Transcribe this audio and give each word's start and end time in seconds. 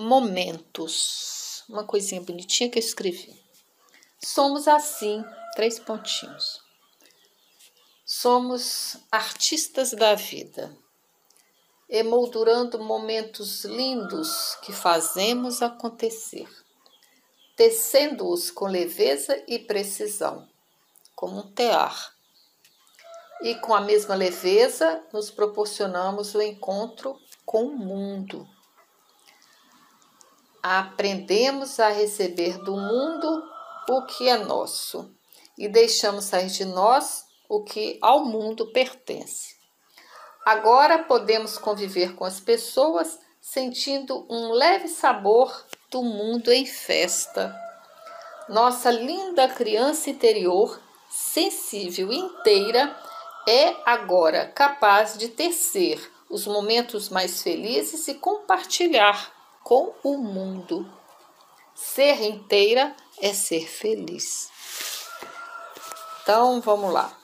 momentos. 0.00 1.62
Uma 1.68 1.84
coisinha 1.84 2.20
bonitinha 2.20 2.68
que 2.68 2.78
eu 2.78 2.82
escrevi. 2.82 3.38
Somos 4.18 4.66
assim, 4.66 5.24
três 5.54 5.78
pontinhos. 5.78 6.60
Somos 8.04 8.96
artistas 9.10 9.92
da 9.92 10.14
vida, 10.16 10.76
emoldurando 11.88 12.82
momentos 12.82 13.64
lindos 13.64 14.56
que 14.62 14.72
fazemos 14.72 15.62
acontecer, 15.62 16.48
tecendo-os 17.56 18.50
com 18.50 18.66
leveza 18.66 19.40
e 19.46 19.60
precisão, 19.60 20.48
como 21.14 21.38
um 21.38 21.52
tear. 21.52 22.14
E 23.42 23.54
com 23.54 23.72
a 23.72 23.80
mesma 23.80 24.16
leveza, 24.16 25.02
nos 25.12 25.30
proporcionamos 25.30 26.34
o 26.34 26.42
encontro 26.42 27.16
com 27.46 27.64
o 27.64 27.78
mundo. 27.78 28.46
Aprendemos 30.62 31.80
a 31.80 31.88
receber 31.88 32.58
do 32.58 32.76
mundo 32.76 33.42
o 33.88 34.02
que 34.02 34.28
é 34.28 34.36
nosso 34.36 35.10
e 35.56 35.68
deixamos 35.68 36.26
sair 36.26 36.48
de 36.48 36.64
nós 36.64 37.24
o 37.48 37.64
que 37.64 37.98
ao 38.02 38.24
mundo 38.24 38.70
pertence. 38.72 39.56
Agora 40.44 40.98
podemos 41.04 41.58
conviver 41.58 42.14
com 42.14 42.24
as 42.24 42.40
pessoas 42.40 43.18
sentindo 43.40 44.26
um 44.28 44.52
leve 44.52 44.88
sabor 44.88 45.64
do 45.90 46.02
mundo 46.02 46.52
em 46.52 46.66
festa. 46.66 47.54
Nossa 48.48 48.90
linda 48.90 49.48
criança 49.48 50.10
interior, 50.10 50.80
sensível 51.08 52.12
inteira, 52.12 52.96
é 53.48 53.74
agora 53.84 54.46
capaz 54.46 55.16
de 55.16 55.28
tecer 55.28 56.00
os 56.28 56.46
momentos 56.46 57.08
mais 57.08 57.42
felizes 57.42 58.06
e 58.08 58.14
compartilhar 58.14 59.39
com 59.62 59.94
o 60.02 60.18
mundo. 60.18 60.90
Ser 61.74 62.22
inteira 62.22 62.94
é 63.20 63.32
ser 63.32 63.66
feliz. 63.68 64.50
Então 66.22 66.60
vamos 66.60 66.92
lá. 66.92 67.16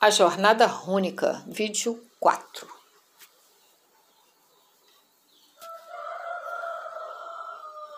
A 0.00 0.10
Jornada 0.10 0.66
Rúnica, 0.66 1.42
vídeo 1.46 2.04
4. 2.20 2.68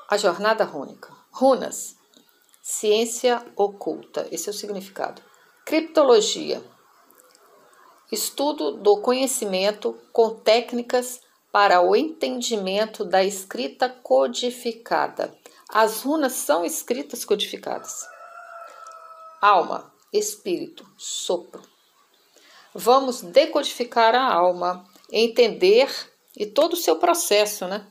A 0.08 0.16
Jornada 0.16 0.64
Rúnica. 0.64 1.12
Runas. 1.32 1.97
Ciência 2.62 3.44
oculta. 3.56 4.28
Esse 4.30 4.48
é 4.48 4.52
o 4.52 4.54
significado. 4.54 5.20
Criptologia. 5.64 6.62
Estudo 8.10 8.77
do 8.77 9.00
conhecimento 9.00 10.00
com 10.12 10.30
técnicas 10.30 11.20
para 11.56 11.80
o 11.80 11.96
entendimento 11.96 13.02
da 13.02 13.24
escrita 13.24 13.88
codificada. 13.88 15.34
As 15.66 16.02
runas 16.02 16.34
são 16.34 16.66
escritas 16.66 17.24
codificadas. 17.24 18.06
Alma, 19.40 19.90
espírito, 20.12 20.86
sopro 20.98 21.62
vamos 22.76 23.22
decodificar 23.22 24.14
a 24.14 24.30
alma, 24.30 24.84
entender 25.10 25.88
e 26.36 26.44
todo 26.44 26.74
o 26.74 26.76
seu 26.76 26.96
processo, 26.96 27.66
né? 27.66 27.86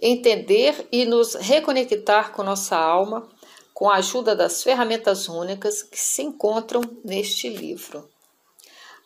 Entender 0.00 0.88
e 0.90 1.04
nos 1.04 1.34
reconectar 1.34 2.32
com 2.32 2.42
nossa 2.42 2.74
alma 2.74 3.28
com 3.74 3.90
a 3.90 3.96
ajuda 3.96 4.34
das 4.34 4.62
ferramentas 4.62 5.28
únicas 5.28 5.82
que 5.82 6.00
se 6.00 6.22
encontram 6.22 6.80
neste 7.04 7.50
livro. 7.50 8.08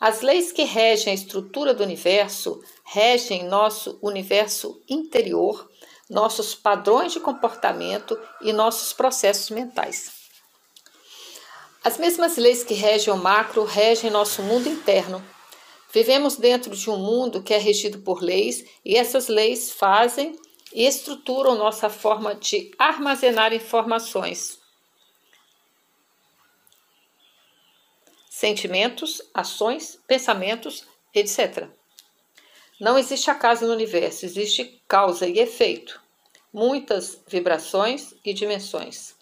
As 0.00 0.20
leis 0.20 0.52
que 0.52 0.62
regem 0.62 1.10
a 1.10 1.14
estrutura 1.14 1.74
do 1.74 1.82
universo 1.82 2.62
regem 2.90 3.44
nosso 3.44 3.98
universo 4.00 4.82
interior, 4.88 5.70
nossos 6.08 6.54
padrões 6.54 7.12
de 7.12 7.20
comportamento 7.20 8.18
e 8.40 8.50
nossos 8.50 8.94
processos 8.94 9.50
mentais. 9.50 10.12
As 11.84 11.98
mesmas 11.98 12.38
leis 12.38 12.64
que 12.64 12.72
regem 12.72 13.12
o 13.12 13.16
macro 13.16 13.64
regem 13.64 14.10
nosso 14.10 14.42
mundo 14.42 14.68
interno. 14.70 15.22
Vivemos 15.92 16.36
dentro 16.36 16.74
de 16.74 16.88
um 16.88 16.96
mundo 16.96 17.42
que 17.42 17.52
é 17.52 17.58
regido 17.58 17.98
por 17.98 18.22
leis 18.22 18.64
e 18.82 18.96
essas 18.96 19.28
leis 19.28 19.70
fazem 19.70 20.34
e 20.72 20.86
estruturam 20.86 21.56
nossa 21.56 21.90
forma 21.90 22.34
de 22.34 22.70
armazenar 22.78 23.52
informações. 23.52 24.58
Sentimentos, 28.30 29.20
ações, 29.34 29.98
pensamentos, 30.06 30.86
etc. 31.14 31.68
Não 32.80 32.96
existe 32.96 33.28
acaso 33.30 33.66
no 33.66 33.72
universo, 33.72 34.24
existe 34.24 34.80
causa 34.86 35.26
e 35.26 35.40
efeito, 35.40 36.00
muitas 36.52 37.20
vibrações 37.26 38.14
e 38.24 38.32
dimensões. 38.32 39.16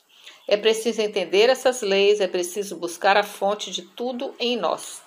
É 0.46 0.56
preciso 0.56 1.00
entender 1.00 1.48
essas 1.48 1.80
leis, 1.80 2.20
é 2.20 2.28
preciso 2.28 2.76
buscar 2.76 3.16
a 3.16 3.22
fonte 3.22 3.70
de 3.70 3.82
tudo 3.82 4.34
em 4.38 4.56
nós. 4.56 5.02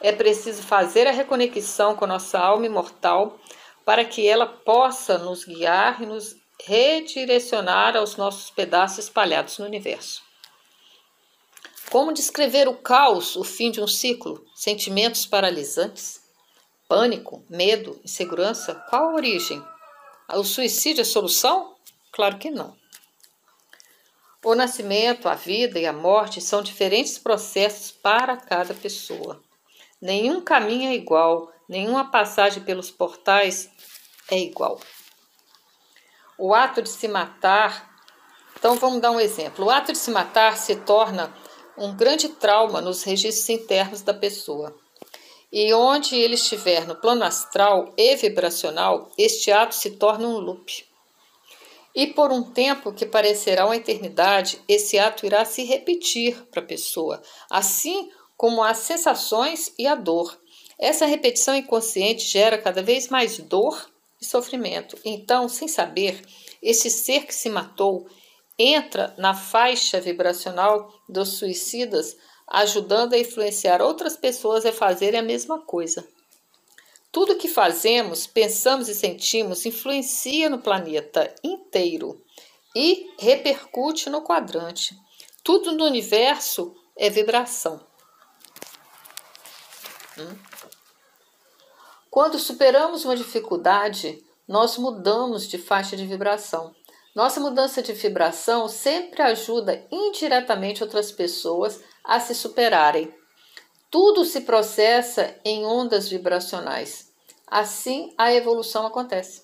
É 0.00 0.10
preciso 0.10 0.62
fazer 0.62 1.06
a 1.06 1.12
reconexão 1.12 1.94
com 1.94 2.06
nossa 2.06 2.38
alma 2.38 2.66
imortal 2.66 3.38
para 3.84 4.04
que 4.04 4.26
ela 4.26 4.46
possa 4.46 5.18
nos 5.18 5.44
guiar 5.44 6.02
e 6.02 6.06
nos 6.06 6.34
redirecionar 6.64 7.96
aos 7.96 8.16
nossos 8.16 8.50
pedaços 8.50 9.04
espalhados 9.04 9.58
no 9.58 9.66
universo. 9.66 10.22
Como 11.90 12.12
descrever 12.12 12.68
o 12.68 12.74
caos, 12.74 13.36
o 13.36 13.44
fim 13.44 13.70
de 13.70 13.80
um 13.80 13.86
ciclo, 13.86 14.42
sentimentos 14.54 15.26
paralisantes? 15.26 16.21
Pânico, 16.94 17.42
medo, 17.48 17.98
insegurança? 18.04 18.74
Qual 18.90 19.08
a 19.08 19.14
origem? 19.14 19.64
O 20.28 20.44
suicídio 20.44 21.00
é 21.00 21.04
solução? 21.04 21.74
Claro 22.12 22.36
que 22.36 22.50
não. 22.50 22.76
O 24.44 24.54
nascimento, 24.54 25.26
a 25.26 25.34
vida 25.34 25.78
e 25.78 25.86
a 25.86 25.92
morte 25.94 26.38
são 26.38 26.60
diferentes 26.60 27.18
processos 27.18 27.90
para 27.90 28.36
cada 28.36 28.74
pessoa. 28.74 29.42
Nenhum 30.02 30.42
caminho 30.42 30.90
é 30.90 30.94
igual, 30.94 31.50
nenhuma 31.66 32.10
passagem 32.10 32.62
pelos 32.62 32.90
portais 32.90 33.70
é 34.30 34.38
igual. 34.38 34.78
O 36.36 36.52
ato 36.52 36.82
de 36.82 36.90
se 36.90 37.08
matar. 37.08 37.90
Então 38.58 38.76
vamos 38.76 39.00
dar 39.00 39.12
um 39.12 39.20
exemplo. 39.20 39.64
O 39.64 39.70
ato 39.70 39.92
de 39.92 39.98
se 39.98 40.10
matar 40.10 40.58
se 40.58 40.76
torna 40.76 41.34
um 41.74 41.96
grande 41.96 42.28
trauma 42.28 42.82
nos 42.82 43.02
registros 43.02 43.48
internos 43.48 44.02
da 44.02 44.12
pessoa. 44.12 44.81
E 45.52 45.74
onde 45.74 46.16
ele 46.16 46.34
estiver 46.34 46.86
no 46.86 46.96
plano 46.96 47.24
astral 47.24 47.92
e 47.96 48.16
vibracional, 48.16 49.12
este 49.18 49.52
ato 49.52 49.74
se 49.74 49.90
torna 49.92 50.26
um 50.26 50.38
loop. 50.38 50.86
E 51.94 52.06
por 52.06 52.32
um 52.32 52.42
tempo 52.42 52.92
que 52.92 53.04
parecerá 53.04 53.66
uma 53.66 53.76
eternidade, 53.76 54.58
esse 54.66 54.98
ato 54.98 55.26
irá 55.26 55.44
se 55.44 55.62
repetir 55.62 56.42
para 56.50 56.62
a 56.62 56.66
pessoa, 56.66 57.20
assim 57.50 58.10
como 58.34 58.62
as 58.62 58.78
sensações 58.78 59.74
e 59.78 59.86
a 59.86 59.94
dor. 59.94 60.40
Essa 60.78 61.04
repetição 61.04 61.54
inconsciente 61.54 62.24
gera 62.26 62.56
cada 62.56 62.82
vez 62.82 63.08
mais 63.08 63.38
dor 63.38 63.90
e 64.20 64.24
sofrimento. 64.24 64.96
Então, 65.04 65.48
sem 65.48 65.68
saber, 65.68 66.22
esse 66.62 66.88
ser 66.88 67.26
que 67.26 67.34
se 67.34 67.50
matou 67.50 68.06
entra 68.58 69.14
na 69.18 69.34
faixa 69.34 70.00
vibracional 70.00 70.92
dos 71.08 71.30
suicidas, 71.30 72.16
ajudando 72.52 73.14
a 73.14 73.18
influenciar 73.18 73.80
outras 73.80 74.14
pessoas 74.14 74.66
a 74.66 74.72
fazerem 74.72 75.18
a 75.18 75.22
mesma 75.22 75.58
coisa. 75.62 76.06
Tudo 77.10 77.36
que 77.36 77.48
fazemos, 77.48 78.26
pensamos 78.26 78.88
e 78.88 78.94
sentimos 78.94 79.64
influencia 79.64 80.50
no 80.50 80.58
planeta 80.58 81.34
inteiro 81.42 82.22
e 82.76 83.10
repercute 83.18 84.10
no 84.10 84.22
quadrante. 84.22 84.94
Tudo 85.42 85.72
no 85.72 85.84
universo 85.84 86.76
é 86.96 87.08
vibração. 87.08 87.80
Hum? 90.18 90.36
Quando 92.10 92.38
superamos 92.38 93.06
uma 93.06 93.16
dificuldade, 93.16 94.22
nós 94.46 94.76
mudamos 94.76 95.48
de 95.48 95.56
faixa 95.56 95.96
de 95.96 96.06
vibração. 96.06 96.74
Nossa 97.14 97.40
mudança 97.40 97.82
de 97.82 97.92
vibração 97.92 98.68
sempre 98.68 99.20
ajuda 99.20 99.86
indiretamente 99.90 100.82
outras 100.82 101.12
pessoas 101.12 101.80
a 102.02 102.18
se 102.18 102.34
superarem. 102.34 103.14
Tudo 103.90 104.24
se 104.24 104.40
processa 104.40 105.36
em 105.44 105.66
ondas 105.66 106.08
vibracionais. 106.08 107.12
Assim, 107.46 108.14
a 108.16 108.32
evolução 108.32 108.86
acontece. 108.86 109.42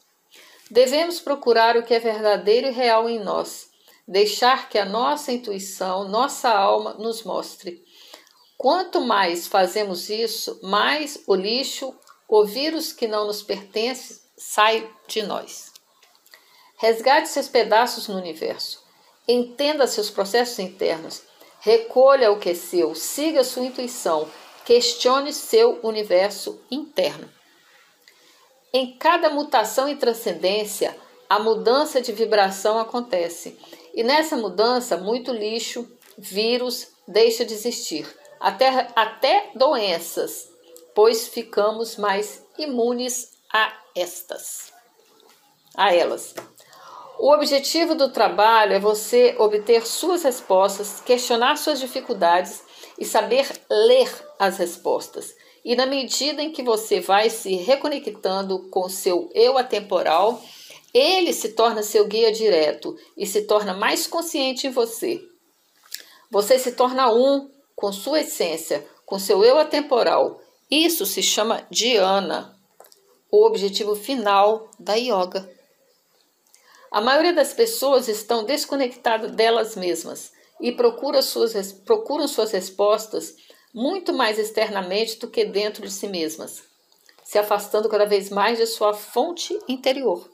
Devemos 0.71 1.21
procurar 1.21 1.77
o 1.77 1.83
que 1.83 1.93
é 1.93 1.99
verdadeiro 1.99 2.69
e 2.69 2.71
real 2.71 3.09
em 3.09 3.23
nós, 3.23 3.69
deixar 4.07 4.71
que 4.71 4.79
a 4.79 4.87
nossa 4.87 5.31
intuição, 5.31 6.09
nossa 6.09 6.49
alma 6.49 6.95
nos 6.95 7.23
mostre. 7.23 7.85
Quanto 8.57 9.03
mais 9.03 9.47
fazemos 9.47 10.09
isso, 10.09 10.59
mais 10.63 11.23
o 11.27 11.35
lixo, 11.35 11.95
o 12.27 12.45
vírus 12.45 12.93
que 12.93 13.07
não 13.07 13.27
nos 13.27 13.43
pertence, 13.43 14.23
sai 14.39 14.91
de 15.07 15.23
nós. 15.23 15.68
Resgate 16.79 17.29
seus 17.29 17.49
pedaços 17.49 18.09
no 18.09 18.17
universo. 18.17 18.83
Entenda 19.27 19.87
seus 19.87 20.11
processos 20.11 20.59
internos 20.59 21.29
Recolha 21.61 22.31
o 22.31 22.39
que 22.39 22.51
é 22.51 22.55
seu, 22.55 22.95
siga 22.95 23.43
sua 23.43 23.65
intuição, 23.65 24.29
questione 24.65 25.33
seu 25.33 25.81
universo 25.83 26.61
interno. 26.71 27.29
Em 28.73 28.97
cada 28.97 29.29
mutação 29.29 29.89
e 29.89 29.97
transcendência, 29.97 30.97
a 31.29 31.39
mudança 31.41 32.01
de 32.01 32.13
vibração 32.13 32.79
acontece. 32.79 33.59
E 33.93 34.05
nessa 34.05 34.37
mudança, 34.37 34.97
muito 34.97 35.33
lixo, 35.33 35.91
vírus 36.17 36.89
deixa 37.09 37.45
de 37.45 37.55
existir, 37.55 38.07
até, 38.39 38.89
até 38.95 39.51
doenças, 39.55 40.49
pois 40.95 41.27
ficamos 41.27 41.97
mais 41.97 42.47
imunes 42.57 43.33
a 43.53 43.73
estas, 43.97 44.73
a 45.75 45.93
elas. 45.93 46.35
O 47.19 47.33
objetivo 47.33 47.97
do 47.97 48.11
trabalho 48.11 48.75
é 48.75 48.79
você 48.79 49.35
obter 49.39 49.85
suas 49.85 50.23
respostas, 50.23 51.01
questionar 51.01 51.57
suas 51.57 51.81
dificuldades 51.81 52.63
e 52.97 53.05
saber 53.05 53.51
ler 53.69 54.09
as 54.39 54.57
respostas. 54.57 55.35
E 55.65 55.75
na 55.75 55.85
medida 55.85 56.41
em 56.41 56.53
que 56.53 56.63
você 56.63 57.01
vai 57.01 57.29
se 57.29 57.57
reconectando 57.57 58.69
com 58.71 58.89
seu 58.89 59.29
eu 59.35 59.59
atemporal, 59.59 60.41
ele 60.95 61.33
se 61.33 61.51
torna 61.51 61.83
seu 61.83 62.07
guia 62.07 62.31
direto 62.31 62.97
e 63.17 63.27
se 63.27 63.43
torna 63.43 63.75
mais 63.75 64.07
consciente 64.07 64.69
em 64.69 64.71
você. 64.71 65.21
Você 66.31 66.57
se 66.57 66.73
torna 66.73 67.13
um 67.13 67.51
com 67.75 67.93
sua 67.93 68.21
essência, 68.21 68.87
com 69.05 69.19
seu 69.19 69.45
eu 69.45 69.59
atemporal. 69.59 70.41
Isso 70.71 71.05
se 71.05 71.23
chama 71.23 71.67
dhyana, 71.69 72.57
o 73.29 73.45
objetivo 73.45 73.97
final 73.97 74.71
da 74.79 74.95
yoga. 74.95 75.58
A 76.91 77.01
maioria 77.01 77.33
das 77.33 77.53
pessoas 77.53 78.09
estão 78.09 78.45
desconectadas 78.45 79.31
delas 79.33 79.77
mesmas 79.77 80.33
e 80.61 80.73
procuram 80.73 81.21
suas, 81.21 81.73
procuram 81.73 82.27
suas 82.27 82.51
respostas 82.51 83.37
muito 83.75 84.13
mais 84.13 84.39
externamente 84.39 85.19
do 85.19 85.29
que 85.29 85.45
dentro 85.45 85.83
de 85.83 85.93
si 85.93 86.09
mesmas, 86.09 86.63
se 87.23 87.39
afastando 87.39 87.89
cada 87.89 88.07
vez 88.07 88.31
mais 88.31 88.59
de 88.59 88.67
sua 88.67 88.95
fonte 88.95 89.59
interior. 89.69 90.29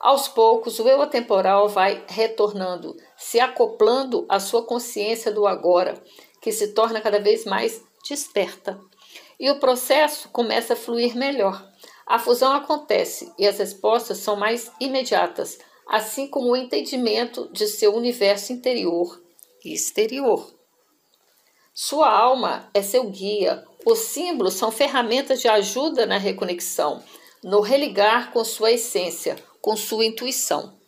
Aos 0.00 0.26
poucos, 0.26 0.80
o 0.80 0.88
eu 0.88 1.00
atemporal 1.00 1.68
vai 1.68 2.04
retornando, 2.08 2.96
se 3.16 3.38
acoplando 3.38 4.26
à 4.28 4.40
sua 4.40 4.64
consciência 4.64 5.30
do 5.30 5.46
agora, 5.46 5.94
que 6.40 6.50
se 6.50 6.74
torna 6.74 7.00
cada 7.00 7.20
vez 7.20 7.44
mais 7.44 7.80
desperta. 8.08 8.80
E 9.38 9.48
o 9.48 9.60
processo 9.60 10.28
começa 10.30 10.72
a 10.72 10.76
fluir 10.76 11.16
melhor. 11.16 11.64
A 12.06 12.18
fusão 12.18 12.52
acontece 12.52 13.32
e 13.38 13.46
as 13.46 13.58
respostas 13.58 14.18
são 14.18 14.36
mais 14.36 14.70
imediatas, 14.80 15.58
assim 15.86 16.26
como 16.26 16.50
o 16.50 16.56
entendimento 16.56 17.48
de 17.52 17.66
seu 17.66 17.94
universo 17.94 18.52
interior 18.52 19.22
e 19.64 19.72
exterior. 19.72 20.52
Sua 21.74 22.10
alma 22.10 22.68
é 22.74 22.82
seu 22.82 23.04
guia. 23.04 23.64
Os 23.86 23.98
símbolos 23.98 24.54
são 24.54 24.70
ferramentas 24.70 25.40
de 25.40 25.48
ajuda 25.48 26.04
na 26.04 26.18
reconexão, 26.18 27.02
no 27.42 27.60
religar 27.60 28.30
com 28.30 28.44
sua 28.44 28.72
essência, 28.72 29.36
com 29.60 29.74
sua 29.74 30.04
intuição. 30.04 30.78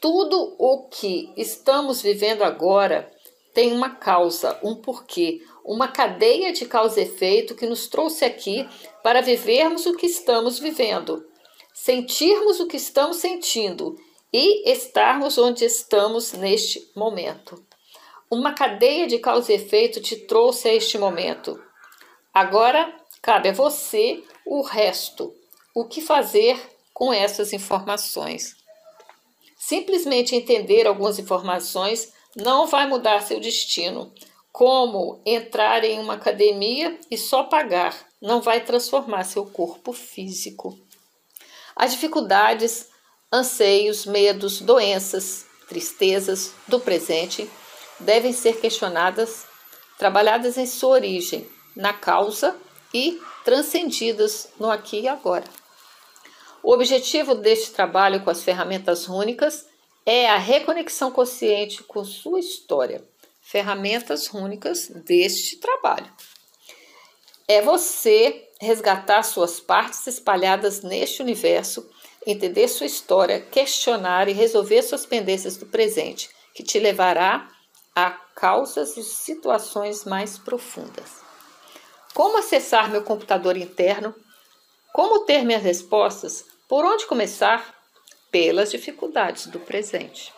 Tudo 0.00 0.54
o 0.58 0.88
que 0.88 1.32
estamos 1.36 2.00
vivendo 2.00 2.42
agora 2.42 3.10
tem 3.52 3.72
uma 3.72 3.90
causa, 3.90 4.58
um 4.62 4.74
porquê, 4.74 5.40
uma 5.64 5.88
cadeia 5.88 6.52
de 6.52 6.64
causa 6.66 7.00
e 7.00 7.04
efeito 7.04 7.54
que 7.54 7.66
nos 7.66 7.86
trouxe 7.86 8.24
aqui 8.24 8.68
para 9.02 9.20
vivermos 9.20 9.86
o 9.86 9.96
que 9.96 10.06
estamos 10.06 10.58
vivendo, 10.58 11.26
sentirmos 11.74 12.60
o 12.60 12.66
que 12.66 12.76
estamos 12.76 13.16
sentindo 13.16 13.96
e 14.32 14.70
estarmos 14.70 15.36
onde 15.36 15.64
estamos 15.64 16.32
neste 16.32 16.90
momento. 16.94 17.64
Uma 18.30 18.54
cadeia 18.54 19.06
de 19.06 19.18
causa 19.18 19.52
e 19.52 19.56
efeito 19.56 20.00
te 20.00 20.16
trouxe 20.16 20.68
a 20.68 20.74
este 20.74 20.96
momento. 20.96 21.62
Agora 22.32 22.94
cabe 23.20 23.50
a 23.50 23.52
você 23.52 24.22
o 24.46 24.62
resto. 24.62 25.34
O 25.74 25.84
que 25.84 26.00
fazer 26.00 26.58
com 26.94 27.12
essas 27.12 27.52
informações? 27.52 28.56
Simplesmente 29.56 30.34
entender 30.34 30.86
algumas 30.86 31.18
informações 31.18 32.12
não 32.34 32.66
vai 32.66 32.86
mudar 32.88 33.20
seu 33.20 33.38
destino. 33.38 34.12
Como 34.50 35.20
entrar 35.26 35.84
em 35.84 35.98
uma 35.98 36.14
academia 36.14 36.98
e 37.10 37.18
só 37.18 37.44
pagar 37.44 38.11
não 38.22 38.40
vai 38.40 38.64
transformar 38.64 39.24
seu 39.24 39.44
corpo 39.44 39.92
físico. 39.92 40.78
As 41.74 41.90
dificuldades, 41.90 42.88
anseios, 43.32 44.06
medos, 44.06 44.60
doenças, 44.60 45.44
tristezas 45.68 46.52
do 46.68 46.78
presente 46.78 47.50
devem 47.98 48.32
ser 48.32 48.60
questionadas, 48.60 49.44
trabalhadas 49.98 50.56
em 50.56 50.66
sua 50.66 50.90
origem, 50.90 51.48
na 51.74 51.92
causa 51.92 52.56
e 52.94 53.20
transcendidas 53.44 54.48
no 54.58 54.70
aqui 54.70 55.00
e 55.00 55.08
agora. 55.08 55.44
O 56.62 56.72
objetivo 56.72 57.34
deste 57.34 57.72
trabalho 57.72 58.22
com 58.22 58.30
as 58.30 58.44
ferramentas 58.44 59.06
rúnicas 59.06 59.66
é 60.06 60.28
a 60.28 60.36
reconexão 60.36 61.10
consciente 61.10 61.82
com 61.82 62.04
sua 62.04 62.38
história. 62.38 63.02
Ferramentas 63.40 64.28
rúnicas 64.28 64.88
deste 64.88 65.56
trabalho. 65.56 66.10
É 67.48 67.60
você 67.60 68.48
resgatar 68.60 69.22
suas 69.22 69.60
partes 69.60 70.06
espalhadas 70.06 70.82
neste 70.82 71.22
universo, 71.22 71.88
entender 72.26 72.68
sua 72.68 72.86
história, 72.86 73.40
questionar 73.40 74.28
e 74.28 74.32
resolver 74.32 74.82
suas 74.82 75.04
pendências 75.04 75.56
do 75.56 75.66
presente, 75.66 76.30
que 76.54 76.62
te 76.62 76.78
levará 76.78 77.48
a 77.94 78.10
causas 78.10 78.96
e 78.96 79.02
situações 79.02 80.04
mais 80.04 80.38
profundas. 80.38 81.22
Como 82.14 82.38
acessar 82.38 82.90
meu 82.90 83.02
computador 83.02 83.56
interno? 83.56 84.14
Como 84.92 85.24
ter 85.24 85.44
minhas 85.44 85.62
respostas? 85.62 86.44
Por 86.68 86.84
onde 86.84 87.06
começar? 87.06 87.82
pelas 88.32 88.70
dificuldades 88.70 89.46
do 89.46 89.60
presente. 89.60 90.32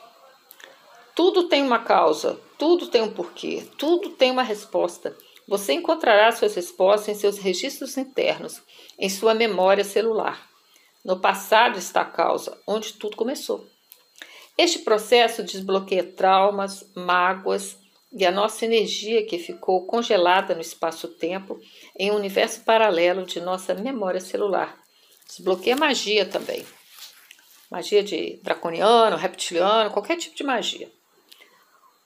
Tudo 1.15 1.45
tem 1.45 1.63
uma 1.63 1.79
causa, 1.79 2.39
tudo 2.59 2.89
tem 2.89 3.01
um 3.01 3.13
porquê, 3.13 3.65
tudo 3.79 4.11
tem 4.11 4.33
uma 4.33 4.43
resposta. 4.43 5.17
Você 5.47 5.75
encontrará 5.75 6.33
suas 6.33 6.55
respostas 6.55 7.09
em 7.09 7.19
seus 7.19 7.39
registros 7.39 7.97
internos, 7.97 8.63
em 8.99 9.09
sua 9.09 9.35
memória 9.35 9.85
celular. 9.85 10.49
No 11.05 11.21
passado 11.21 11.79
está 11.79 12.01
a 12.01 12.07
causa, 12.07 12.59
onde 12.67 12.95
tudo 12.95 13.17
começou. 13.17 13.67
Este 14.57 14.79
processo 14.79 15.43
desbloqueia 15.43 16.05
traumas, 16.05 16.91
mágoas 16.95 17.77
e 18.13 18.25
a 18.25 18.31
nossa 18.31 18.65
energia 18.65 19.27
que 19.27 19.39
ficou 19.39 19.85
congelada 19.87 20.55
no 20.55 20.61
espaço-tempo 20.61 21.61
em 21.99 22.11
um 22.11 22.17
universo 22.17 22.63
paralelo 22.63 23.27
de 23.27 23.41
nossa 23.41 23.75
memória 23.75 24.21
celular. 24.21 24.79
Desbloqueia 25.27 25.77
magia 25.77 26.25
também 26.25 26.65
magia 27.75 28.05
de 28.05 28.39
draconiano, 28.41 29.17
reptiliano, 29.17 29.91
qualquer 29.91 30.17
tipo 30.17 30.37
de 30.37 30.45
magia. 30.45 30.89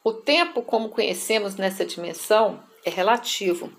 O 0.03 0.15
tempo, 0.15 0.63
como 0.63 0.89
conhecemos 0.89 1.57
nessa 1.57 1.85
dimensão, 1.85 2.63
é 2.85 2.91
relativo. 2.91 3.73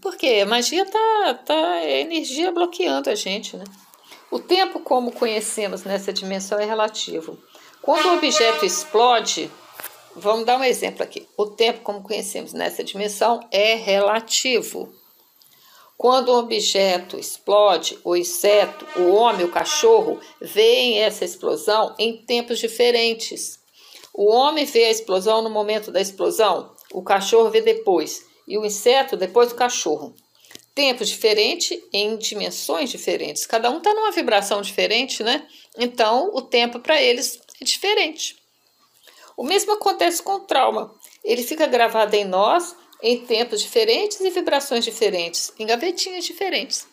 Porque 0.00 0.26
a 0.42 0.46
magia 0.46 0.86
tá, 0.86 1.34
tá 1.44 1.76
é 1.78 2.00
energia 2.00 2.50
bloqueando 2.50 3.10
a 3.10 3.14
gente, 3.14 3.56
né? 3.56 3.64
O 4.30 4.38
tempo, 4.38 4.80
como 4.80 5.12
conhecemos 5.12 5.82
nessa 5.82 6.12
dimensão, 6.12 6.58
é 6.58 6.64
relativo. 6.64 7.38
Quando 7.82 8.06
o 8.06 8.14
objeto 8.14 8.64
explode, 8.64 9.50
vamos 10.14 10.46
dar 10.46 10.58
um 10.58 10.64
exemplo 10.64 11.02
aqui. 11.02 11.26
O 11.36 11.46
tempo, 11.46 11.80
como 11.80 12.02
conhecemos 12.02 12.52
nessa 12.52 12.84
dimensão, 12.84 13.40
é 13.50 13.74
relativo. 13.74 14.94
Quando 15.98 16.32
um 16.32 16.38
objeto 16.38 17.18
explode, 17.18 17.98
o 18.02 18.16
inseto, 18.16 18.86
o 18.96 19.12
homem, 19.12 19.44
o 19.44 19.50
cachorro, 19.50 20.18
veem 20.40 21.00
essa 21.00 21.24
explosão 21.26 21.94
em 21.98 22.16
tempos 22.24 22.58
diferentes. 22.58 23.58
O 24.14 24.30
homem 24.30 24.64
vê 24.64 24.84
a 24.84 24.90
explosão 24.90 25.42
no 25.42 25.50
momento 25.50 25.90
da 25.90 26.00
explosão, 26.00 26.74
o 26.92 27.02
cachorro 27.02 27.50
vê 27.50 27.60
depois, 27.60 28.26
e 28.46 28.58
o 28.58 28.64
inseto 28.64 29.16
depois 29.16 29.48
do 29.48 29.54
cachorro. 29.54 30.14
Tempos 30.74 31.08
diferentes 31.08 31.78
em 31.92 32.16
dimensões 32.16 32.90
diferentes. 32.90 33.46
Cada 33.46 33.70
um 33.70 33.78
está 33.78 33.92
numa 33.92 34.10
vibração 34.10 34.62
diferente, 34.62 35.22
né? 35.22 35.46
Então 35.76 36.30
o 36.32 36.42
tempo 36.42 36.80
para 36.80 37.00
eles 37.00 37.40
é 37.60 37.64
diferente. 37.64 38.36
O 39.36 39.44
mesmo 39.44 39.72
acontece 39.72 40.22
com 40.22 40.32
o 40.32 40.40
trauma. 40.40 40.94
Ele 41.24 41.42
fica 41.42 41.66
gravado 41.66 42.14
em 42.14 42.24
nós 42.24 42.74
em 43.02 43.24
tempos 43.24 43.62
diferentes 43.62 44.20
e 44.20 44.30
vibrações 44.30 44.84
diferentes, 44.84 45.52
em 45.58 45.66
gavetinhas 45.66 46.24
diferentes. 46.24 46.86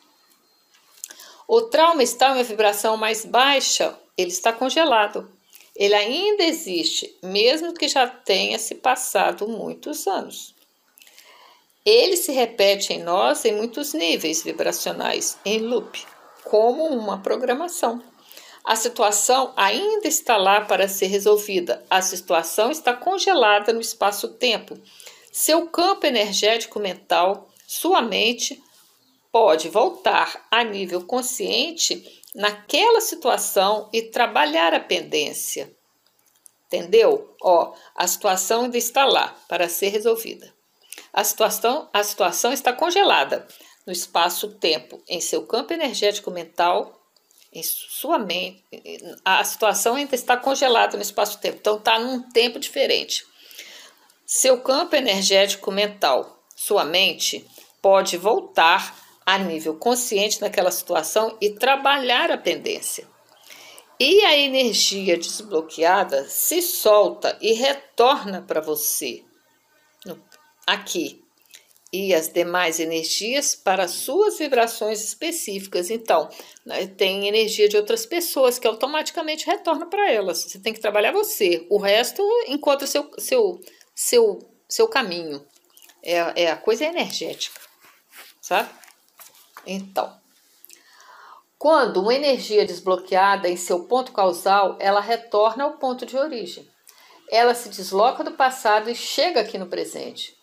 O 1.48 1.62
trauma 1.64 2.04
está 2.04 2.30
em 2.30 2.34
uma 2.34 2.44
vibração 2.44 2.98
mais 2.98 3.26
baixa, 3.26 3.98
ele 4.18 4.32
está 4.32 4.52
congelado. 4.52 5.30
Ele 5.78 5.94
ainda 5.94 6.44
existe, 6.44 7.16
mesmo 7.24 7.74
que 7.74 7.88
já 7.88 8.06
tenha 8.06 8.60
se 8.60 8.76
passado 8.76 9.48
muitos 9.48 10.08
anos. 10.08 10.54
Ele 11.86 12.18
se 12.18 12.34
repete 12.34 12.92
em 12.92 13.02
nós 13.02 13.46
em 13.46 13.54
muitos 13.54 13.94
níveis 13.94 14.44
vibracionais, 14.44 15.38
em 15.46 15.60
loop, 15.60 16.06
como 16.44 16.84
uma 16.88 17.20
programação. 17.20 18.04
A 18.66 18.76
situação 18.76 19.54
ainda 19.56 20.08
está 20.08 20.36
lá 20.36 20.60
para 20.60 20.90
ser 20.90 21.08
resolvida. 21.08 21.86
A 21.90 22.02
situação 22.02 22.70
está 22.72 22.94
congelada 22.94 23.72
no 23.72 23.80
espaço-tempo 23.80 24.78
seu 25.38 25.68
campo 25.68 26.08
energético 26.08 26.80
mental, 26.80 27.48
sua 27.68 28.02
mente, 28.02 28.60
pode 29.32 29.70
voltar 29.70 30.48
a 30.50 30.64
nível 30.64 31.04
consciente 31.04 32.17
naquela 32.36 33.02
situação 33.02 33.90
e 33.92 34.02
trabalhar 34.02 34.74
a 34.74 34.80
pendência. 34.80 35.76
Entendeu? 36.68 37.36
Ó, 37.42 37.74
a 37.96 38.08
situação 38.08 38.64
ainda 38.64 38.78
está 38.78 39.06
lá 39.06 39.36
para 39.48 39.70
ser 39.70 39.90
resolvida. 39.90 40.54
A 41.14 41.24
situação, 41.24 41.90
a 41.94 42.04
situação 42.04 42.52
está 42.52 42.74
congelada 42.74 43.48
no 43.86 43.94
espaço-tempo, 43.94 45.02
em 45.08 45.22
seu 45.22 45.46
campo 45.46 45.74
energético 45.74 46.30
mental, 46.30 47.02
em 47.54 47.64
sua 47.64 48.20
mente. 48.20 48.64
A 49.24 49.44
situação 49.44 49.96
ainda 49.96 50.14
está 50.14 50.36
congelada 50.36 50.98
no 50.98 51.02
espaço-tempo, 51.02 51.58
então 51.60 51.78
está 51.78 51.98
num 51.98 52.22
tempo 52.22 52.60
diferente. 52.60 53.26
Seu 54.26 54.60
campo 54.62 54.96
energético 54.96 55.72
mental, 55.72 56.44
sua 56.54 56.84
mente, 56.84 57.48
pode 57.82 58.18
voltar 58.18 59.07
a 59.28 59.38
nível 59.38 59.76
consciente 59.76 60.40
naquela 60.40 60.72
situação 60.72 61.38
e 61.42 61.50
trabalhar 61.50 62.32
a 62.32 62.38
pendência. 62.38 63.06
E 64.00 64.24
a 64.24 64.38
energia 64.38 65.18
desbloqueada 65.18 66.30
se 66.30 66.62
solta 66.62 67.38
e 67.42 67.52
retorna 67.52 68.42
para 68.42 68.62
você 68.62 69.26
aqui. 70.66 71.22
E 71.92 72.14
as 72.14 72.30
demais 72.30 72.80
energias 72.80 73.54
para 73.54 73.90
suas 73.90 74.38
vibrações 74.38 75.04
específicas. 75.04 75.90
Então, 75.90 76.30
né, 76.66 76.88
tem 76.88 77.28
energia 77.28 77.68
de 77.68 77.76
outras 77.76 78.06
pessoas 78.06 78.58
que 78.58 78.68
automaticamente 78.68 79.46
retorna 79.46 79.88
para 79.88 80.10
elas. 80.10 80.44
Você 80.44 80.60
tem 80.60 80.74
que 80.74 80.80
trabalhar 80.80 81.12
você. 81.12 81.68
O 81.70 81.78
resto 81.78 82.24
encontra 82.48 82.88
seu, 82.88 83.12
seu, 83.18 83.60
seu, 83.94 84.40
seu 84.70 84.88
caminho. 84.88 85.46
É, 86.02 86.44
é 86.44 86.52
a 86.52 86.56
coisa 86.56 86.86
energética, 86.86 87.60
sabe? 88.40 88.70
Então, 89.68 90.16
quando 91.60 92.02
uma 92.02 92.14
energia 92.14 92.62
é 92.62 92.66
desbloqueada 92.66 93.50
em 93.50 93.58
seu 93.58 93.86
ponto 93.86 94.12
causal, 94.12 94.78
ela 94.80 95.02
retorna 95.02 95.64
ao 95.64 95.74
ponto 95.74 96.06
de 96.06 96.16
origem. 96.16 96.68
Ela 97.30 97.54
se 97.54 97.70
desloca 97.70 98.24
do 98.24 98.32
passado 98.32 98.90
e 98.90 98.96
chega 98.96 99.42
aqui 99.42 99.58
no 99.58 99.68
presente. 99.68 100.38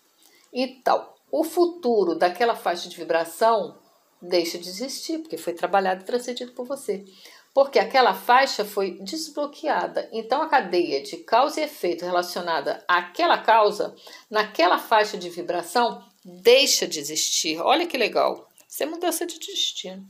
Então, 0.52 1.08
o 1.30 1.42
futuro 1.42 2.14
daquela 2.14 2.54
faixa 2.54 2.88
de 2.88 2.96
vibração 2.96 3.78
deixa 4.20 4.58
de 4.58 4.68
existir, 4.68 5.18
porque 5.18 5.36
foi 5.36 5.52
trabalhado 5.52 6.02
e 6.02 6.04
transcedido 6.04 6.52
por 6.52 6.66
você. 6.66 7.04
Porque 7.54 7.78
aquela 7.78 8.12
faixa 8.12 8.64
foi 8.64 8.98
desbloqueada. 9.00 10.08
Então, 10.12 10.42
a 10.42 10.48
cadeia 10.48 11.02
de 11.02 11.18
causa 11.18 11.60
e 11.60 11.64
efeito 11.64 12.04
relacionada 12.04 12.84
àquela 12.88 13.38
causa, 13.38 13.94
naquela 14.28 14.78
faixa 14.78 15.16
de 15.16 15.30
vibração, 15.30 16.04
deixa 16.24 16.86
de 16.86 16.98
existir. 16.98 17.60
Olha 17.60 17.86
que 17.86 17.96
legal. 17.96 18.48
Isso 18.74 18.82
é 18.82 18.86
mudança 18.86 19.24
de 19.24 19.38
destino. 19.38 20.04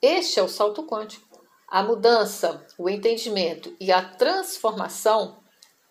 Este 0.00 0.38
é 0.38 0.42
o 0.44 0.48
salto 0.48 0.84
quântico. 0.84 1.42
A 1.66 1.82
mudança, 1.82 2.64
o 2.78 2.88
entendimento 2.88 3.74
e 3.80 3.90
a 3.90 4.00
transformação 4.00 5.42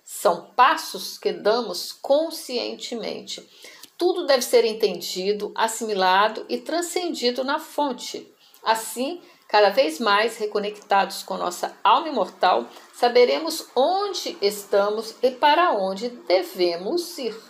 são 0.02 0.50
passos 0.52 1.18
que 1.18 1.34
damos 1.34 1.92
conscientemente. 1.92 3.46
Tudo 3.98 4.26
deve 4.26 4.44
ser 4.44 4.64
entendido, 4.64 5.52
assimilado 5.54 6.46
e 6.48 6.60
transcendido 6.60 7.44
na 7.44 7.60
fonte. 7.60 8.34
Assim, 8.64 9.22
cada 9.50 9.70
vez 9.70 10.00
mais 10.00 10.38
reconectados 10.38 11.22
com 11.22 11.36
nossa 11.38 11.78
alma 11.84 12.08
imortal, 12.08 12.66
saberemos 12.94 13.68
onde 13.76 14.38
estamos 14.42 15.16
e 15.22 15.32
para 15.32 15.74
onde 15.74 16.08
devemos 16.08 17.18
ir. 17.18 17.49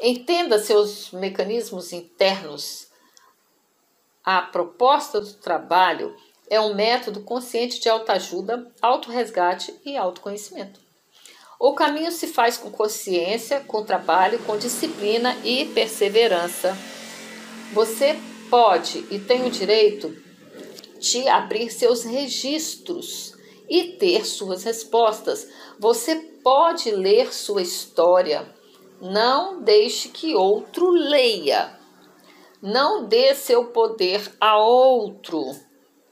Entenda 0.00 0.58
seus 0.58 1.10
mecanismos 1.10 1.92
internos 1.92 2.90
a 4.24 4.42
proposta 4.42 5.20
do 5.20 5.32
trabalho 5.32 6.14
é 6.48 6.60
um 6.60 6.74
método 6.74 7.22
consciente 7.22 7.80
de 7.80 7.88
autoajuda, 7.88 8.70
autorresgate 8.80 9.74
e 9.84 9.96
autoconhecimento. 9.96 10.78
O 11.58 11.74
caminho 11.74 12.12
se 12.12 12.26
faz 12.26 12.56
com 12.56 12.70
consciência, 12.70 13.60
com 13.60 13.84
trabalho, 13.84 14.38
com 14.40 14.58
disciplina 14.58 15.36
e 15.42 15.64
perseverança. 15.66 16.76
Você 17.72 18.18
pode 18.50 19.06
e 19.10 19.18
tem 19.18 19.46
o 19.46 19.50
direito 19.50 20.14
de 20.98 21.26
abrir 21.26 21.70
seus 21.70 22.04
registros 22.04 23.34
e 23.68 23.96
ter 23.98 24.26
suas 24.26 24.64
respostas. 24.64 25.48
Você 25.78 26.14
pode 26.42 26.90
ler 26.90 27.32
sua 27.32 27.62
história. 27.62 28.59
Não 29.00 29.62
deixe 29.62 30.10
que 30.10 30.34
outro 30.34 30.90
leia. 30.90 31.78
Não 32.60 33.06
dê 33.06 33.34
seu 33.34 33.66
poder 33.66 34.30
a 34.38 34.58
outro. 34.58 35.42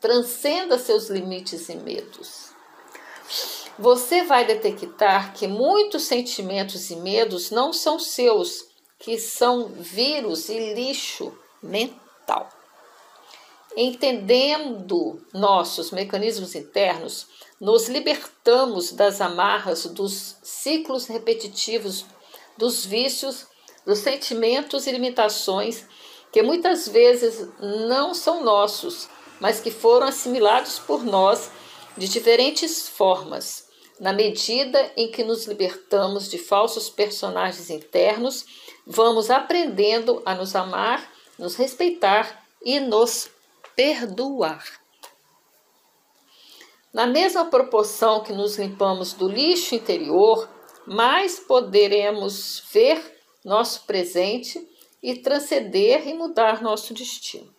Transcenda 0.01 0.79
seus 0.79 1.09
limites 1.09 1.69
e 1.69 1.77
medos. 1.77 2.49
Você 3.79 4.25
vai 4.25 4.45
detectar 4.45 5.35
que 5.35 5.47
muitos 5.47 6.05
sentimentos 6.05 6.91
e 6.91 6.97
medos 6.97 7.51
não 7.51 7.73
são 7.73 7.99
seus, 7.99 8.67
que 8.99 9.19
são 9.19 9.69
vírus 9.69 10.49
e 10.49 10.75
lixo 10.75 11.33
mental. 11.63 12.49
Entendendo 13.77 15.25
nossos 15.33 15.93
mecanismos 15.93 16.55
internos, 16.55 17.29
nos 17.61 17.89
libertamos 17.89 18.91
das 18.93 19.21
amarras 19.21 19.85
dos 19.85 20.37
ciclos 20.43 21.07
repetitivos, 21.07 22.05
dos 22.59 22.85
vícios, 22.85 23.47
dos 23.87 24.01
sentimentos 24.01 24.87
e 24.87 24.93
limitações 24.93 25.87
que 26.31 26.43
muitas 26.43 26.87
vezes 26.87 27.49
não 27.59 28.13
são 28.13 28.45
nossos, 28.45 29.09
mas 29.41 29.61
que 29.61 29.71
foram 29.71 30.09
assimilados 30.09 30.79
por 30.79 31.03
nós 31.03 31.51
de 31.97 32.09
diferentes 32.09 32.89
formas. 32.89 33.67
Na 33.99 34.13
medida 34.13 34.93
em 34.97 35.11
que 35.11 35.25
nos 35.25 35.47
libertamos 35.47 36.29
de 36.29 36.39
falsos 36.39 36.91
personagens 36.91 37.71
internos, 37.71 38.45
vamos 38.87 39.31
aprendendo 39.31 40.23
a 40.25 40.35
nos 40.35 40.55
amar, 40.55 41.11
nos 41.39 41.57
respeitar 41.57 42.45
e 42.63 42.79
nos 42.79 43.31
perdoar. 43.75 44.65
Na 46.93 47.07
mesma 47.07 47.45
proporção 47.47 48.23
que 48.23 48.33
nos 48.33 48.57
limpamos 48.57 49.13
do 49.13 49.29
lixo 49.29 49.75
interior, 49.75 50.49
mais 50.89 51.39
poderemos 51.39 52.63
ver 52.73 53.21
nosso 53.45 53.85
presente 53.85 54.67
e 55.03 55.15
transcender 55.15 56.09
e 56.09 56.15
mudar 56.15 56.63
nosso 56.63 56.95
destino. 56.95 57.55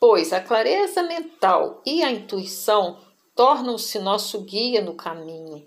Pois 0.00 0.32
a 0.32 0.40
clareza 0.40 1.02
mental 1.02 1.80
e 1.86 2.02
a 2.02 2.10
intuição 2.10 2.98
tornam-se 3.34 3.98
nosso 4.00 4.40
guia 4.40 4.82
no 4.82 4.94
caminho, 4.94 5.66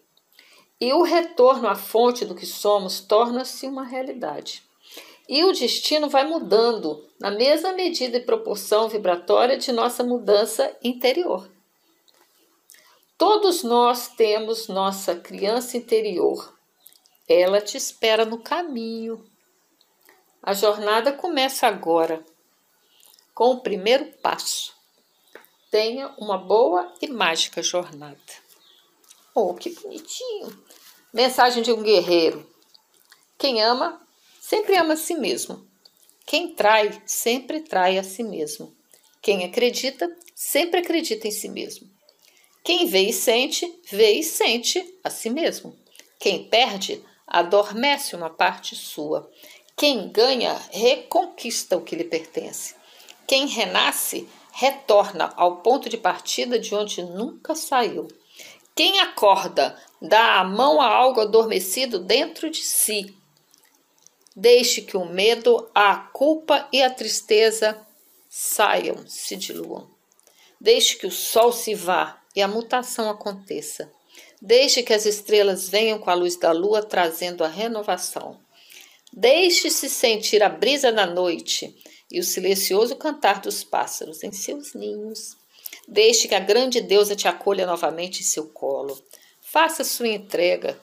e 0.79 0.91
o 0.93 1.01
retorno 1.01 1.67
à 1.67 1.75
fonte 1.75 2.25
do 2.25 2.35
que 2.35 2.45
somos 2.45 2.99
torna-se 2.99 3.65
uma 3.65 3.83
realidade. 3.83 4.63
E 5.29 5.43
o 5.45 5.53
destino 5.53 6.09
vai 6.09 6.27
mudando 6.27 7.07
na 7.19 7.31
mesma 7.31 7.71
medida 7.71 8.17
e 8.17 8.25
proporção 8.25 8.89
vibratória 8.89 9.57
de 9.57 9.71
nossa 9.71 10.03
mudança 10.03 10.75
interior. 10.83 11.49
Todos 13.21 13.61
nós 13.61 14.07
temos 14.07 14.67
nossa 14.67 15.13
criança 15.13 15.77
interior. 15.77 16.57
Ela 17.29 17.61
te 17.61 17.77
espera 17.77 18.25
no 18.25 18.39
caminho 18.39 19.23
a 20.41 20.55
jornada 20.55 21.13
começa 21.13 21.67
agora, 21.67 22.25
com 23.35 23.51
o 23.51 23.61
primeiro 23.61 24.05
passo. 24.23 24.73
Tenha 25.69 26.07
uma 26.17 26.35
boa 26.35 26.91
e 26.99 27.07
mágica 27.07 27.61
jornada. 27.61 28.17
Oh, 29.35 29.53
que 29.53 29.69
bonitinho! 29.69 30.59
Mensagem 31.13 31.61
de 31.61 31.71
um 31.71 31.83
guerreiro. 31.83 32.49
Quem 33.37 33.61
ama, 33.61 34.01
sempre 34.39 34.75
ama 34.75 34.95
a 34.95 34.97
si 34.97 35.13
mesmo. 35.13 35.63
Quem 36.25 36.55
trai, 36.55 36.99
sempre 37.05 37.61
trai 37.61 37.99
a 37.99 38.03
si 38.03 38.23
mesmo. 38.23 38.75
Quem 39.21 39.45
acredita, 39.45 40.09
sempre 40.33 40.79
acredita 40.79 41.27
em 41.27 41.31
si 41.31 41.49
mesmo. 41.49 41.90
Quem 42.63 42.85
vê 42.85 43.01
e 43.01 43.13
sente, 43.13 43.81
vê 43.89 44.11
e 44.13 44.23
sente 44.23 44.97
a 45.03 45.09
si 45.09 45.29
mesmo. 45.29 45.75
Quem 46.19 46.43
perde, 46.43 47.03
adormece 47.25 48.15
uma 48.15 48.29
parte 48.29 48.75
sua. 48.75 49.29
Quem 49.75 50.09
ganha 50.09 50.53
reconquista 50.71 51.75
o 51.75 51.81
que 51.81 51.95
lhe 51.95 52.03
pertence. 52.03 52.75
Quem 53.25 53.47
renasce 53.47 54.29
retorna 54.51 55.33
ao 55.35 55.57
ponto 55.57 55.89
de 55.89 55.97
partida 55.97 56.59
de 56.59 56.75
onde 56.75 57.01
nunca 57.01 57.55
saiu. 57.55 58.07
Quem 58.75 58.99
acorda 58.99 59.75
dá 59.99 60.39
a 60.39 60.43
mão 60.43 60.79
a 60.79 60.87
algo 60.87 61.21
adormecido 61.21 61.97
dentro 61.97 62.49
de 62.49 62.63
si. 62.63 63.15
Deixe 64.35 64.81
que 64.83 64.95
o 64.95 65.05
medo, 65.05 65.69
a 65.73 65.95
culpa 65.95 66.67
e 66.71 66.81
a 66.83 66.89
tristeza 66.89 67.79
saiam, 68.29 69.05
se 69.07 69.35
diluam. 69.35 69.89
Deixe 70.59 70.95
que 70.95 71.07
o 71.07 71.11
sol 71.11 71.51
se 71.51 71.73
vá 71.73 72.20
e 72.35 72.41
a 72.41 72.47
mutação 72.47 73.09
aconteça. 73.09 73.91
Deixe 74.41 74.81
que 74.83 74.93
as 74.93 75.05
estrelas 75.05 75.69
venham 75.69 75.99
com 75.99 76.09
a 76.09 76.13
luz 76.13 76.35
da 76.35 76.51
lua 76.51 76.81
trazendo 76.81 77.43
a 77.43 77.47
renovação. 77.47 78.39
Deixe-se 79.13 79.89
sentir 79.89 80.41
a 80.41 80.49
brisa 80.49 80.91
da 80.91 81.05
noite 81.05 81.75
e 82.09 82.19
o 82.19 82.23
silencioso 82.23 82.95
cantar 82.95 83.41
dos 83.41 83.63
pássaros 83.63 84.23
em 84.23 84.31
seus 84.31 84.73
ninhos. 84.73 85.37
Deixe 85.87 86.27
que 86.27 86.35
a 86.35 86.39
grande 86.39 86.81
deusa 86.81 87.15
te 87.15 87.27
acolha 87.27 87.65
novamente 87.65 88.21
em 88.21 88.23
seu 88.23 88.47
colo. 88.47 89.01
Faça 89.41 89.83
sua 89.83 90.07
entrega. 90.07 90.79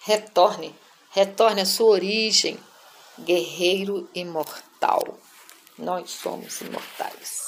Retorne, 0.00 0.74
retorne 1.10 1.62
à 1.62 1.66
sua 1.66 1.88
origem, 1.88 2.58
guerreiro 3.18 4.08
imortal. 4.14 5.18
Nós 5.76 6.10
somos 6.10 6.60
imortais. 6.60 7.45